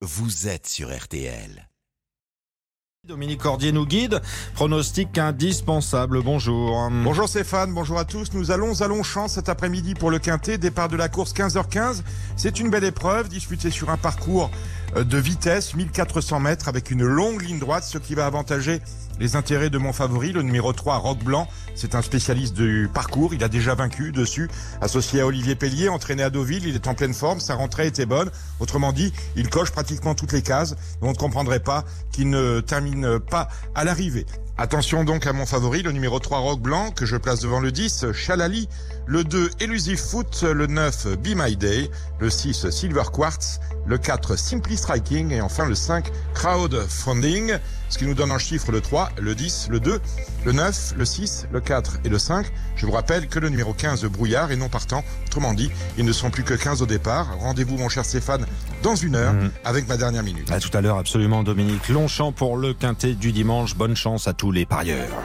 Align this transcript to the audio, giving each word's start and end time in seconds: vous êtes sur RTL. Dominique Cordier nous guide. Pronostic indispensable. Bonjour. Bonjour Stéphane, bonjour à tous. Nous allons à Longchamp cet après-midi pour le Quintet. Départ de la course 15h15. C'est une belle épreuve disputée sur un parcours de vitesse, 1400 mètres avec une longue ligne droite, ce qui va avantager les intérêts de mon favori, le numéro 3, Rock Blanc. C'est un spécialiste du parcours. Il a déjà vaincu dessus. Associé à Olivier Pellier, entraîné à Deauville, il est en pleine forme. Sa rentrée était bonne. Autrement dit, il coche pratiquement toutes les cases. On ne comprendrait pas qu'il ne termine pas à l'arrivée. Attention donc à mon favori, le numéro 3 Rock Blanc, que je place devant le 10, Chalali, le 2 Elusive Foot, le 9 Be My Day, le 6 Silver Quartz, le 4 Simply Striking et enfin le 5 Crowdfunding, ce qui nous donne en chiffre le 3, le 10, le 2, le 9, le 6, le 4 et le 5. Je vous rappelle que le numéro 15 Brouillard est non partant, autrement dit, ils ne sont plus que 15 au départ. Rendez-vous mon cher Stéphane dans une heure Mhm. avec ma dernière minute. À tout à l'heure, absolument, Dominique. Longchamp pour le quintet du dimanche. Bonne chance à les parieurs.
vous 0.00 0.46
êtes 0.46 0.68
sur 0.68 0.96
RTL. 0.96 1.68
Dominique 3.04 3.40
Cordier 3.40 3.72
nous 3.72 3.86
guide. 3.86 4.20
Pronostic 4.54 5.18
indispensable. 5.18 6.22
Bonjour. 6.22 6.88
Bonjour 6.90 7.28
Stéphane, 7.28 7.72
bonjour 7.72 7.98
à 7.98 8.04
tous. 8.04 8.32
Nous 8.32 8.50
allons 8.50 8.80
à 8.80 8.86
Longchamp 8.86 9.28
cet 9.28 9.48
après-midi 9.48 9.94
pour 9.94 10.10
le 10.10 10.18
Quintet. 10.18 10.58
Départ 10.58 10.88
de 10.88 10.96
la 10.96 11.08
course 11.08 11.32
15h15. 11.32 12.02
C'est 12.36 12.60
une 12.60 12.70
belle 12.70 12.84
épreuve 12.84 13.28
disputée 13.28 13.70
sur 13.70 13.90
un 13.90 13.96
parcours 13.96 14.50
de 14.96 15.18
vitesse, 15.18 15.74
1400 15.74 16.40
mètres 16.40 16.68
avec 16.68 16.90
une 16.90 17.04
longue 17.04 17.42
ligne 17.42 17.58
droite, 17.58 17.84
ce 17.84 17.98
qui 17.98 18.14
va 18.14 18.26
avantager 18.26 18.80
les 19.20 19.36
intérêts 19.36 19.70
de 19.70 19.78
mon 19.78 19.92
favori, 19.92 20.32
le 20.32 20.42
numéro 20.42 20.72
3, 20.72 20.96
Rock 20.96 21.18
Blanc. 21.24 21.48
C'est 21.74 21.94
un 21.94 22.02
spécialiste 22.02 22.54
du 22.54 22.88
parcours. 22.92 23.34
Il 23.34 23.42
a 23.44 23.48
déjà 23.48 23.74
vaincu 23.74 24.12
dessus. 24.12 24.48
Associé 24.80 25.20
à 25.20 25.26
Olivier 25.26 25.54
Pellier, 25.54 25.88
entraîné 25.88 26.22
à 26.22 26.30
Deauville, 26.30 26.66
il 26.66 26.74
est 26.74 26.86
en 26.86 26.94
pleine 26.94 27.14
forme. 27.14 27.40
Sa 27.40 27.54
rentrée 27.54 27.86
était 27.86 28.06
bonne. 28.06 28.30
Autrement 28.60 28.92
dit, 28.92 29.12
il 29.36 29.50
coche 29.50 29.70
pratiquement 29.70 30.14
toutes 30.14 30.32
les 30.32 30.42
cases. 30.42 30.76
On 31.02 31.10
ne 31.10 31.16
comprendrait 31.16 31.60
pas 31.60 31.84
qu'il 32.12 32.30
ne 32.30 32.60
termine 32.60 33.18
pas 33.18 33.48
à 33.74 33.84
l'arrivée. 33.84 34.26
Attention 34.60 35.04
donc 35.04 35.24
à 35.28 35.32
mon 35.32 35.46
favori, 35.46 35.82
le 35.82 35.92
numéro 35.92 36.18
3 36.18 36.38
Rock 36.40 36.60
Blanc, 36.60 36.90
que 36.90 37.06
je 37.06 37.16
place 37.16 37.38
devant 37.38 37.60
le 37.60 37.70
10, 37.70 38.06
Chalali, 38.12 38.68
le 39.06 39.22
2 39.22 39.50
Elusive 39.60 39.98
Foot, 40.00 40.42
le 40.42 40.66
9 40.66 41.16
Be 41.16 41.28
My 41.36 41.56
Day, 41.56 41.88
le 42.18 42.28
6 42.28 42.68
Silver 42.70 43.04
Quartz, 43.12 43.60
le 43.86 43.98
4 43.98 44.36
Simply 44.36 44.76
Striking 44.76 45.30
et 45.30 45.40
enfin 45.40 45.64
le 45.64 45.76
5 45.76 46.10
Crowdfunding, 46.34 47.52
ce 47.88 47.98
qui 47.98 48.04
nous 48.04 48.14
donne 48.14 48.32
en 48.32 48.38
chiffre 48.38 48.72
le 48.72 48.80
3, 48.80 49.10
le 49.20 49.36
10, 49.36 49.68
le 49.70 49.78
2, 49.78 50.00
le 50.44 50.52
9, 50.52 50.94
le 50.96 51.04
6, 51.04 51.46
le 51.52 51.60
4 51.60 52.00
et 52.04 52.08
le 52.08 52.18
5. 52.18 52.44
Je 52.74 52.84
vous 52.84 52.92
rappelle 52.92 53.28
que 53.28 53.38
le 53.38 53.48
numéro 53.50 53.72
15 53.72 54.04
Brouillard 54.06 54.50
est 54.50 54.56
non 54.56 54.68
partant, 54.68 55.04
autrement 55.26 55.54
dit, 55.54 55.70
ils 55.96 56.04
ne 56.04 56.12
sont 56.12 56.30
plus 56.30 56.42
que 56.42 56.54
15 56.54 56.82
au 56.82 56.86
départ. 56.86 57.28
Rendez-vous 57.38 57.78
mon 57.78 57.88
cher 57.88 58.04
Stéphane 58.04 58.44
dans 58.82 58.96
une 58.96 59.14
heure 59.14 59.32
Mhm. 59.34 59.50
avec 59.64 59.88
ma 59.88 59.96
dernière 59.96 60.24
minute. 60.24 60.50
À 60.50 60.58
tout 60.60 60.76
à 60.76 60.80
l'heure, 60.80 60.98
absolument, 60.98 61.44
Dominique. 61.44 61.88
Longchamp 61.88 62.32
pour 62.32 62.56
le 62.56 62.74
quintet 62.74 63.14
du 63.14 63.30
dimanche. 63.32 63.76
Bonne 63.76 63.96
chance 63.96 64.26
à 64.28 64.32
les 64.52 64.66
parieurs. 64.66 65.22